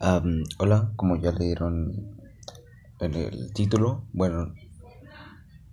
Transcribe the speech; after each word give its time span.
hola, 0.00 0.92
como 0.96 1.16
ya 1.16 1.30
leyeron 1.32 2.16
en 3.00 3.14
el 3.14 3.52
título, 3.52 4.04
bueno, 4.12 4.54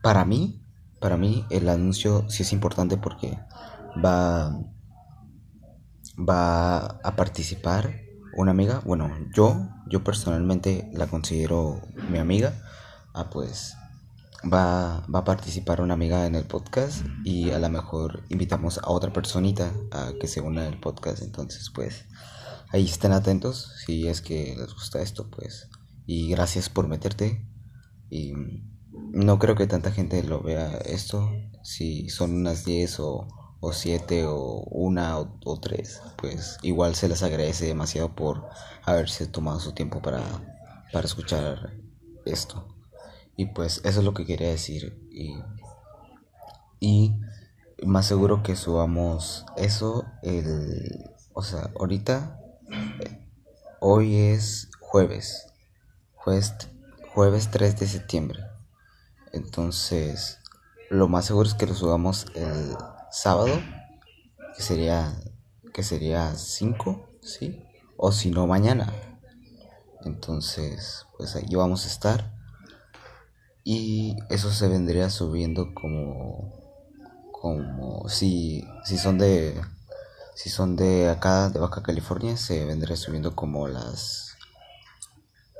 para 0.01 0.25
mí, 0.25 0.61
para 0.99 1.17
mí 1.17 1.45
el 1.49 1.69
anuncio 1.69 2.29
sí 2.29 2.43
es 2.43 2.51
importante 2.51 2.97
porque 2.97 3.39
va, 4.03 4.59
va 6.17 6.77
a 6.77 7.15
participar 7.15 8.01
una 8.35 8.51
amiga, 8.51 8.81
bueno, 8.85 9.09
yo, 9.33 9.67
yo 9.87 10.03
personalmente 10.03 10.89
la 10.93 11.07
considero 11.07 11.81
mi 12.09 12.19
amiga, 12.19 12.53
ah, 13.13 13.29
pues 13.29 13.75
va, 14.43 15.05
va 15.13 15.19
a 15.19 15.25
participar 15.25 15.81
una 15.81 15.93
amiga 15.93 16.25
en 16.25 16.35
el 16.35 16.43
podcast 16.43 17.05
y 17.23 17.51
a 17.51 17.59
lo 17.59 17.69
mejor 17.69 18.23
invitamos 18.29 18.77
a 18.77 18.89
otra 18.89 19.11
personita 19.11 19.71
a 19.91 20.11
que 20.19 20.27
se 20.27 20.41
una 20.41 20.67
al 20.67 20.79
podcast, 20.79 21.23
entonces 21.23 21.71
pues 21.73 22.05
ahí 22.71 22.85
estén 22.85 23.11
atentos 23.11 23.73
si 23.85 24.07
es 24.07 24.21
que 24.21 24.55
les 24.57 24.73
gusta 24.73 25.01
esto, 25.01 25.29
pues. 25.29 25.69
Y 26.05 26.29
gracias 26.29 26.69
por 26.69 26.87
meterte. 26.87 27.45
Y 28.09 28.33
no 28.91 29.39
creo 29.39 29.55
que 29.55 29.67
tanta 29.67 29.91
gente 29.91 30.23
lo 30.23 30.41
vea 30.41 30.77
esto. 30.77 31.29
Si 31.63 32.09
son 32.09 32.35
unas 32.35 32.65
10 32.65 32.99
o, 33.01 33.27
o 33.59 33.73
7 33.73 34.25
o 34.25 34.63
una 34.71 35.19
o, 35.19 35.37
o 35.45 35.59
3, 35.59 36.01
pues 36.17 36.57
igual 36.61 36.95
se 36.95 37.09
les 37.09 37.23
agradece 37.23 37.65
demasiado 37.65 38.15
por 38.15 38.47
haberse 38.83 39.27
tomado 39.27 39.59
su 39.59 39.73
tiempo 39.73 40.01
para, 40.01 40.21
para 40.93 41.05
escuchar 41.05 41.73
esto. 42.25 42.67
Y 43.35 43.47
pues 43.47 43.81
eso 43.83 43.99
es 43.99 44.05
lo 44.05 44.13
que 44.13 44.25
quería 44.25 44.49
decir. 44.49 44.99
Y, 45.11 45.35
y 46.79 47.13
más 47.85 48.05
seguro 48.05 48.43
que 48.43 48.55
subamos 48.55 49.45
eso 49.57 50.05
el... 50.23 51.11
O 51.33 51.43
sea, 51.43 51.69
ahorita 51.79 52.39
Hoy 53.79 54.15
es 54.15 54.69
jueves. 54.79 55.47
Jueves, 56.15 56.53
jueves 57.13 57.49
3 57.51 57.79
de 57.79 57.87
septiembre. 57.87 58.39
Entonces, 59.33 60.39
lo 60.89 61.07
más 61.07 61.25
seguro 61.25 61.47
es 61.47 61.53
que 61.53 61.67
lo 61.67 61.73
subamos 61.73 62.25
el 62.35 62.75
sábado, 63.11 63.61
que 64.55 64.61
sería 64.61 65.13
que 65.73 65.83
sería 65.83 66.33
5, 66.33 67.19
¿sí? 67.21 67.63
O 67.97 68.11
si 68.11 68.31
no 68.31 68.47
mañana. 68.47 68.91
Entonces, 70.03 71.05
pues 71.17 71.35
ahí 71.35 71.53
vamos 71.55 71.85
a 71.85 71.87
estar. 71.87 72.33
Y 73.63 74.15
eso 74.29 74.51
se 74.51 74.67
vendría 74.67 75.09
subiendo 75.09 75.73
como 75.73 76.51
como 77.31 78.09
si 78.09 78.65
si 78.83 78.97
son 78.97 79.19
de 79.19 79.61
si 80.37 80.51
son 80.51 80.75
de 80.75 81.09
acá, 81.09 81.49
de 81.49 81.59
Baja 81.59 81.81
California, 81.81 82.37
se 82.37 82.63
vendría 82.63 82.95
subiendo 82.95 83.35
como 83.35 83.67
las. 83.67 84.37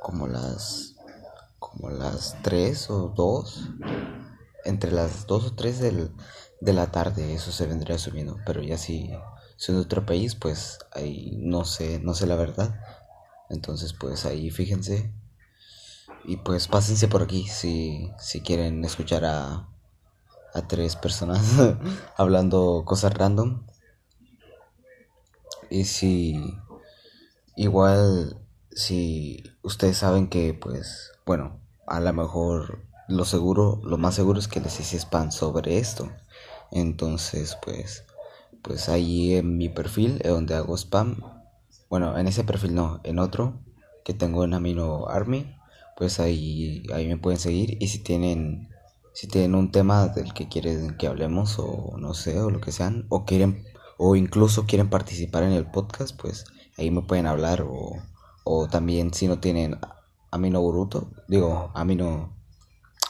como 0.00 0.28
las. 0.28 0.94
como 1.58 1.90
las 1.90 2.36
3 2.42 2.88
o 2.90 3.08
2. 3.08 3.70
Entre 4.64 4.92
las 4.92 5.26
2 5.26 5.46
o 5.46 5.54
3 5.56 5.80
del, 5.80 6.12
de 6.60 6.72
la 6.72 6.92
tarde, 6.92 7.34
eso 7.34 7.50
se 7.50 7.66
vendría 7.66 7.98
subiendo. 7.98 8.38
Pero 8.46 8.62
ya 8.62 8.78
si 8.78 9.10
son 9.56 9.74
de 9.74 9.80
otro 9.80 10.06
país, 10.06 10.36
pues 10.36 10.78
ahí 10.92 11.36
no 11.40 11.64
sé, 11.64 11.98
no 11.98 12.14
sé 12.14 12.28
la 12.28 12.36
verdad. 12.36 12.80
Entonces, 13.50 13.92
pues 13.94 14.26
ahí 14.26 14.48
fíjense. 14.52 15.12
Y 16.24 16.36
pues 16.36 16.68
pásense 16.68 17.08
por 17.08 17.24
aquí 17.24 17.48
si, 17.48 18.12
si 18.20 18.42
quieren 18.42 18.84
escuchar 18.84 19.24
a, 19.24 19.68
a 20.54 20.68
tres 20.68 20.94
personas 20.94 21.42
hablando 22.16 22.84
cosas 22.86 23.12
random. 23.12 23.66
Y 25.70 25.84
si 25.84 26.54
igual 27.56 28.38
si 28.70 29.42
ustedes 29.62 29.98
saben 29.98 30.28
que 30.28 30.54
pues 30.54 31.12
bueno, 31.26 31.60
a 31.86 32.00
lo 32.00 32.12
mejor 32.12 32.80
lo 33.08 33.24
seguro, 33.24 33.80
lo 33.84 33.98
más 33.98 34.14
seguro 34.14 34.38
es 34.38 34.48
que 34.48 34.60
les 34.60 34.78
hice 34.80 34.98
spam 34.98 35.32
sobre 35.32 35.78
esto. 35.78 36.10
Entonces, 36.70 37.56
pues 37.62 38.04
pues 38.62 38.88
ahí 38.88 39.34
en 39.34 39.56
mi 39.56 39.68
perfil 39.68 40.20
es 40.22 40.30
donde 40.30 40.54
hago 40.54 40.76
spam. 40.76 41.22
Bueno, 41.88 42.18
en 42.18 42.28
ese 42.28 42.44
perfil 42.44 42.74
no, 42.74 43.00
en 43.04 43.18
otro 43.18 43.60
que 44.04 44.14
tengo 44.14 44.44
en 44.44 44.54
Amino 44.54 45.06
Army, 45.08 45.54
pues 45.96 46.20
ahí 46.20 46.82
ahí 46.92 47.08
me 47.08 47.16
pueden 47.16 47.38
seguir 47.38 47.76
y 47.80 47.88
si 47.88 47.98
tienen 47.98 48.68
si 49.12 49.26
tienen 49.26 49.54
un 49.54 49.72
tema 49.72 50.08
del 50.08 50.32
que 50.32 50.48
quieren 50.48 50.96
que 50.96 51.08
hablemos 51.08 51.58
o 51.58 51.96
no 51.98 52.14
sé, 52.14 52.40
o 52.40 52.50
lo 52.50 52.60
que 52.60 52.72
sean 52.72 53.06
o 53.08 53.24
quieren 53.24 53.64
o 53.98 54.16
incluso 54.16 54.64
quieren 54.64 54.88
participar 54.88 55.42
en 55.42 55.52
el 55.52 55.66
podcast, 55.66 56.18
pues 56.18 56.46
ahí 56.78 56.90
me 56.90 57.02
pueden 57.02 57.26
hablar 57.26 57.62
o, 57.62 57.96
o 58.44 58.68
también 58.68 59.12
si 59.12 59.28
no 59.28 59.40
tienen 59.40 59.78
Amino 60.30 60.62
Boruto, 60.62 61.10
digo, 61.26 61.70
Amino, 61.74 62.32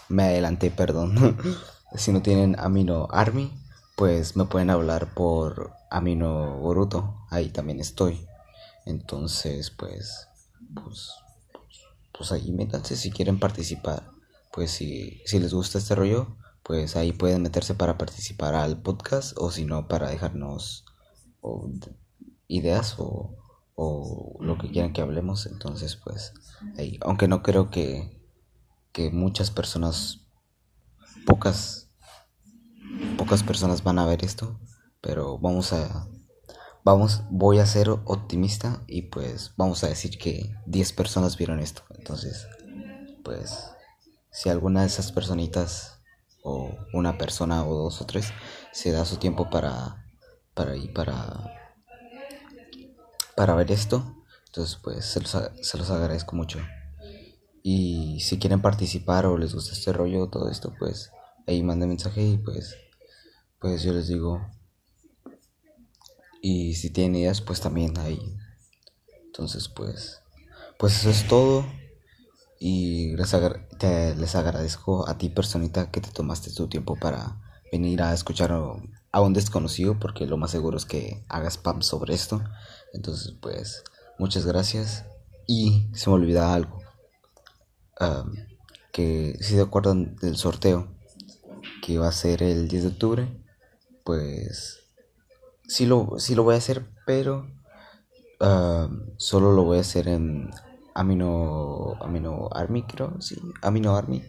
me 0.09 0.25
adelanté, 0.25 0.71
perdón, 0.71 1.39
si 1.95 2.11
no 2.11 2.23
tienen 2.23 2.59
Amino 2.59 3.07
Army, 3.11 3.53
pues 3.97 4.35
me 4.37 4.47
pueden 4.47 4.71
hablar 4.71 5.15
por 5.15 5.73
Amino 5.91 6.59
Boruto, 6.59 7.27
ahí 7.31 7.51
también 7.51 7.81
estoy. 7.81 8.27
Entonces, 8.87 9.71
pues, 9.71 10.29
pues, 10.75 11.11
pues 12.17 12.33
ahí 12.33 12.51
métanse 12.53 12.97
si 12.97 13.11
quieren 13.11 13.39
participar. 13.39 14.11
Pues 14.53 14.71
si, 14.71 15.21
si 15.27 15.39
les 15.39 15.53
gusta 15.53 15.77
este 15.79 15.95
rollo, 15.95 16.37
pues 16.69 16.97
ahí 16.97 17.13
pueden 17.13 17.41
meterse 17.41 17.75
para 17.75 17.97
participar 17.97 18.55
al 18.55 18.83
podcast 18.83 19.33
o 19.39 19.51
si 19.51 19.65
no 19.65 19.89
para 19.89 20.11
dejarnos 20.11 20.85
ideas 22.47 22.97
o, 22.99 23.35
o, 23.75 24.37
lo 24.41 24.59
que 24.59 24.71
quieran 24.71 24.93
que 24.93 25.01
hablemos. 25.01 25.47
Entonces 25.47 25.97
pues 25.97 26.35
ahí 26.77 26.99
aunque 27.01 27.27
no 27.27 27.43
creo 27.43 27.71
que, 27.71 28.21
que 28.93 29.11
muchas 29.11 29.51
personas 29.51 30.27
pocas 31.25 31.89
pocas 33.17 33.43
personas 33.43 33.83
van 33.83 33.99
a 33.99 34.07
ver 34.07 34.25
esto 34.25 34.61
pero 35.01 35.39
vamos 35.39 35.73
a 35.73 36.07
vamos 36.85 37.23
voy 37.31 37.61
a 37.61 37.67
ser 37.67 37.89
optimista 37.89 38.83
y 38.87 39.03
pues 39.03 39.53
vamos 39.57 39.85
a 39.85 39.89
decir 39.89 40.19
que 40.19 40.55
10 40.67 40.93
personas 40.93 41.39
vieron 41.39 41.61
esto. 41.61 41.83
Entonces 41.97 42.47
pues 43.25 43.71
si 44.31 44.51
alguna 44.51 44.83
de 44.83 44.89
esas 44.89 45.13
personitas 45.13 45.98
o 46.43 46.77
una 46.93 47.19
persona 47.19 47.67
o 47.67 47.75
dos 47.75 48.01
o 48.01 48.07
tres 48.07 48.33
se 48.73 48.93
da 48.93 49.05
su 49.05 49.17
tiempo 49.17 49.51
para 49.51 50.05
para 50.55 50.77
ir 50.77 50.93
para 50.93 51.55
para 53.37 53.55
ver 53.55 53.71
esto. 53.71 54.25
Entonces 54.47 54.77
pues 54.83 55.05
se 55.05 55.21
los, 55.21 55.31
se 55.31 55.79
los 55.79 55.91
agradezco 55.91 56.35
mucho. 56.35 56.59
Y 57.63 58.21
si 58.21 58.39
quieren 58.39 58.63
participar 58.63 59.27
o 59.27 59.39
les 59.39 59.55
gusta 59.55 59.73
este 59.73 59.93
rollo 59.93 60.29
todo 60.29 60.51
esto 60.51 60.75
pues 60.79 61.11
ahí 61.47 61.63
manden 61.63 61.91
mensaje 61.91 62.23
y 62.23 62.39
pues 62.39 62.77
pues 63.61 63.83
yo 63.83 63.93
les 63.93 64.09
digo. 64.09 64.41
Y 66.41 66.75
si 66.75 66.91
tienen 66.91 67.17
ideas 67.17 67.41
pues 67.41 67.61
también 67.61 67.99
ahí. 67.99 68.37
Entonces 69.27 69.69
pues 69.69 70.23
pues 70.79 70.99
eso 70.99 71.11
es 71.11 71.27
todo 71.29 71.65
y 72.59 73.17
les, 73.17 73.37
les 74.17 74.35
agradezco 74.35 75.09
a 75.09 75.17
ti 75.19 75.29
personita 75.29 75.91
que 75.91 76.01
te 76.01 76.11
tomaste 76.11 76.53
tu 76.53 76.69
tiempo 76.69 76.97
para 76.97 77.37
venir 77.71 78.03
a 78.03 78.13
escuchar 78.13 78.53
a 78.53 79.21
un 79.21 79.33
desconocido 79.33 79.99
porque 79.99 80.27
lo 80.27 80.37
más 80.37 80.51
seguro 80.51 80.77
es 80.77 80.85
que 80.85 81.25
hagas 81.29 81.55
spam 81.55 81.83
sobre 81.83 82.15
esto. 82.15 82.43
Entonces 82.93 83.35
pues 83.41 83.85
muchas 84.19 84.47
gracias. 84.47 85.05
Y 85.47 85.87
se 85.95 86.11
me 86.11 86.17
olvida 86.17 86.53
algo. 86.53 86.81
Que 88.93 89.37
si 89.41 89.55
se 89.55 89.61
acuerdan 89.61 90.17
del 90.17 90.37
sorteo 90.37 90.89
que 91.83 91.93
iba 91.93 92.09
a 92.09 92.13
ser 92.13 92.43
el 92.43 92.69
10 92.69 92.83
de 92.83 92.89
octubre 92.89 93.45
pues 94.05 94.81
sí 95.67 95.87
lo, 95.87 96.19
sí 96.19 96.35
lo 96.35 96.43
voy 96.43 96.55
a 96.55 96.59
hacer 96.59 96.89
pero 97.07 97.47
solo 99.17 99.53
lo 99.53 99.65
voy 99.65 99.79
a 99.79 99.83
hacer 99.83 100.09
en 100.09 100.51
Amino, 100.99 101.95
Amino 102.01 102.49
Army, 102.51 102.83
creo, 102.83 103.21
sí, 103.21 103.41
Amino 103.63 103.95
Army. 103.95 104.25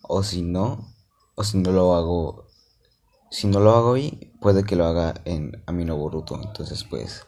O 0.00 0.22
si 0.22 0.40
no, 0.40 0.90
o 1.34 1.44
si 1.44 1.58
no 1.58 1.70
lo 1.70 1.94
hago, 1.94 2.46
si 3.30 3.46
no 3.46 3.60
lo 3.60 3.72
hago 3.72 3.90
hoy, 3.90 4.32
puede 4.40 4.64
que 4.64 4.74
lo 4.74 4.86
haga 4.86 5.20
en 5.26 5.62
Amino 5.66 5.94
Boruto. 5.98 6.40
Entonces, 6.42 6.84
pues, 6.84 7.26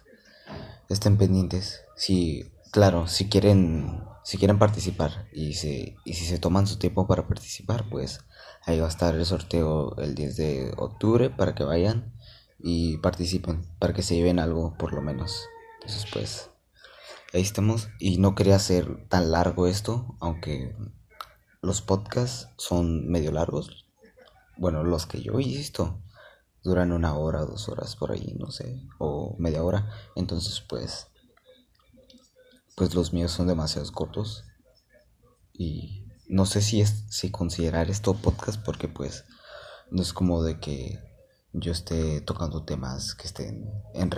estén 0.88 1.18
pendientes. 1.18 1.82
Si, 1.94 2.52
claro, 2.72 3.06
si 3.06 3.28
quieren, 3.28 4.02
si 4.22 4.38
quieren 4.38 4.58
participar 4.58 5.28
y, 5.30 5.52
si, 5.52 5.96
y 6.06 6.14
si 6.14 6.24
se 6.24 6.38
toman 6.38 6.66
su 6.66 6.78
tiempo 6.78 7.06
para 7.06 7.28
participar, 7.28 7.90
pues 7.90 8.20
ahí 8.64 8.80
va 8.80 8.86
a 8.86 8.88
estar 8.88 9.14
el 9.14 9.26
sorteo 9.26 9.94
el 9.98 10.14
10 10.14 10.36
de 10.36 10.74
octubre 10.78 11.28
para 11.28 11.54
que 11.54 11.64
vayan 11.64 12.14
y 12.58 12.96
participen, 12.96 13.66
para 13.78 13.92
que 13.92 14.00
se 14.00 14.16
lleven 14.16 14.38
algo 14.38 14.74
por 14.78 14.94
lo 14.94 15.02
menos. 15.02 15.50
Entonces, 15.82 16.06
pues 16.10 16.53
ahí 17.34 17.42
estamos. 17.42 17.88
Y 17.98 18.18
no 18.18 18.34
quería 18.34 18.56
hacer 18.56 19.06
tan 19.08 19.30
largo 19.30 19.66
esto, 19.66 20.16
aunque 20.20 20.74
los 21.60 21.82
podcasts 21.82 22.48
son 22.56 23.08
medio 23.08 23.32
largos. 23.32 23.86
Bueno, 24.56 24.84
los 24.84 25.06
que 25.06 25.20
yo 25.20 25.34
he 25.34 25.44
visto 25.44 26.00
duran 26.62 26.92
una 26.92 27.14
hora, 27.14 27.40
dos 27.40 27.68
horas 27.68 27.96
por 27.96 28.12
ahí, 28.12 28.34
no 28.38 28.50
sé, 28.50 28.86
o 28.98 29.36
media 29.38 29.62
hora. 29.62 29.90
Entonces, 30.16 30.60
pues, 30.60 31.08
pues 32.76 32.94
los 32.94 33.12
míos 33.12 33.32
son 33.32 33.46
demasiado 33.46 33.90
cortos 33.92 34.44
y 35.52 36.06
no 36.26 36.46
sé 36.46 36.62
si 36.62 36.80
es 36.80 37.04
si 37.10 37.30
considerar 37.30 37.90
esto 37.90 38.14
podcast 38.14 38.60
porque 38.64 38.88
pues 38.88 39.24
no 39.90 40.02
es 40.02 40.12
como 40.12 40.42
de 40.42 40.58
que 40.58 40.98
yo 41.52 41.70
esté 41.70 42.20
tocando 42.22 42.64
temas 42.64 43.14
que 43.14 43.26
estén 43.26 43.70
en 43.92 44.10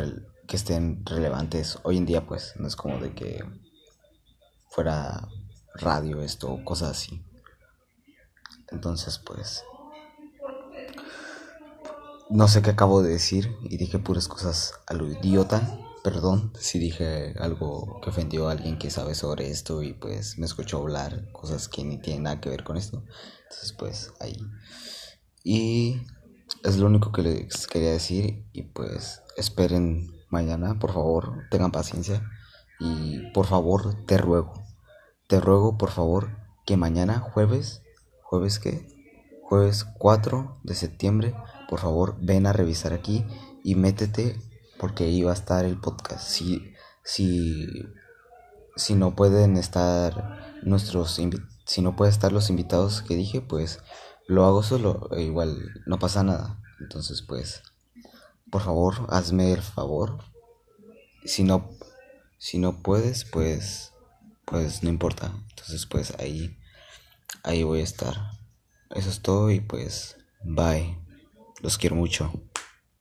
que 0.47 0.57
estén 0.57 1.05
relevantes 1.05 1.79
hoy 1.83 1.97
en 1.97 2.07
día 2.07 2.27
pues 2.27 2.55
no 2.57 2.67
es 2.67 2.77
como 2.77 2.99
de 2.99 3.15
que 3.15 3.45
fuera 4.69 5.29
radio 5.75 6.23
esto 6.23 6.51
o 6.51 6.65
cosas 6.65 6.91
así 6.91 7.25
entonces 8.71 9.19
pues 9.19 9.65
no 12.31 12.49
sé 12.49 12.63
qué 12.63 12.71
acabo 12.71 13.03
de 13.03 13.11
decir 13.11 13.57
y 13.63 13.77
dije 13.77 13.99
puras 13.99 14.29
cosas 14.29 14.75
a 14.87 14.95
lo 14.95 15.07
idiota 15.11 15.79
perdón 16.07 16.53
si 16.57 16.79
dije 16.79 17.35
algo 17.41 18.01
que 18.01 18.11
ofendió 18.11 18.49
a 18.49 18.53
alguien 18.53 18.79
que 18.79 18.91
sabe 18.91 19.17
sobre 19.17 19.51
esto 19.51 19.83
y 19.83 19.93
pues 19.93 20.39
me 20.39 20.47
escuchó 20.47 20.79
hablar 20.79 21.33
cosas 21.33 21.69
que 21.69 21.83
ni 21.83 21.99
tienen 21.99 22.23
nada 22.23 22.41
que 22.41 22.49
ver 22.49 22.63
con 22.63 22.77
esto. 22.77 23.03
Entonces 23.43 23.73
pues 23.73 24.13
ahí. 24.21 24.37
Y 25.43 26.01
es 26.63 26.77
lo 26.77 26.87
único 26.87 27.11
que 27.11 27.23
les 27.23 27.67
quería 27.67 27.91
decir 27.91 28.47
y 28.53 28.63
pues 28.63 29.21
esperen 29.37 30.07
mañana, 30.37 30.79
por 30.79 30.93
favor, 30.93 31.45
tengan 31.51 31.73
paciencia 31.73 32.23
y 32.79 33.31
por 33.33 33.47
favor 33.47 33.95
te 34.05 34.19
ruego, 34.19 34.53
te 35.29 35.41
ruego 35.41 35.79
por 35.79 35.91
favor 35.91 36.37
que 36.67 36.77
mañana 36.77 37.21
jueves, 37.21 37.83
jueves 38.23 38.59
qué? 38.59 38.87
Jueves 39.43 39.87
4 39.99 40.59
de 40.63 40.75
septiembre, 40.75 41.35
por 41.71 41.79
favor 41.79 42.17
ven 42.21 42.47
a 42.47 42.53
revisar 42.53 42.93
aquí 42.93 43.25
y 43.65 43.77
métete 43.77 44.39
porque 44.79 45.09
iba 45.09 45.31
a 45.31 45.35
estar 45.35 45.65
el 45.65 45.81
podcast. 45.81 46.29
Si, 46.29 46.75
si, 47.03 47.67
si 48.77 48.95
no 48.95 49.17
pueden 49.17 49.57
estar 49.57 50.59
nuestros 50.63 51.19
si 51.65 51.81
no 51.81 51.97
pueden 51.97 52.13
estar 52.13 52.33
los 52.33 52.51
invitados 52.51 53.01
que 53.03 53.17
dije, 53.17 53.41
pues 53.41 53.81
lo 54.27 54.45
hago 54.45 54.63
solo, 54.63 55.09
e 55.17 55.23
igual 55.23 55.57
no 55.87 55.99
pasa 55.99 56.23
nada. 56.23 56.61
Entonces, 56.81 57.23
pues, 57.23 57.63
por 58.51 58.63
favor, 58.63 59.07
hazme 59.11 59.53
el 59.53 59.63
favor. 59.63 60.19
Si 61.25 61.43
no, 61.43 61.71
si 62.39 62.59
no 62.59 62.83
puedes, 62.83 63.25
pues, 63.25 63.93
pues 64.45 64.83
no 64.83 64.89
importa. 64.89 65.33
Entonces, 65.51 65.87
pues 65.87 66.15
ahí, 66.19 66.59
ahí 67.43 67.63
voy 67.63 67.81
a 67.81 67.85
estar. 67.85 68.31
Eso 68.91 69.11
es 69.11 69.21
todo 69.21 69.51
y 69.51 69.61
pues, 69.61 70.17
bye. 70.43 70.99
Los 71.61 71.79
quiero 71.79 71.97
mucho. 71.97 72.33